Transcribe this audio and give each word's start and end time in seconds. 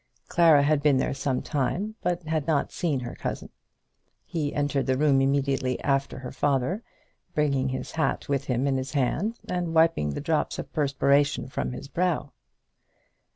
Clara 0.29 0.63
had 0.63 0.81
been 0.81 0.97
there 0.97 1.13
some 1.13 1.43
time, 1.43 1.93
but 2.01 2.23
had 2.23 2.47
not 2.47 2.71
seen 2.71 3.01
her 3.01 3.13
cousin. 3.13 3.51
He 4.25 4.51
entered 4.51 4.87
the 4.87 4.97
room 4.97 5.21
immediately 5.21 5.79
after 5.83 6.17
her 6.17 6.31
father, 6.31 6.81
bringing 7.35 7.69
his 7.69 7.91
hat 7.91 8.27
with 8.27 8.45
him 8.45 8.65
in 8.65 8.77
his 8.77 8.93
hand, 8.93 9.37
and 9.47 9.75
wiping 9.75 10.09
the 10.15 10.19
drops 10.19 10.57
of 10.57 10.73
perspiration 10.73 11.49
from 11.49 11.71
his 11.73 11.87
brow. 11.87 12.31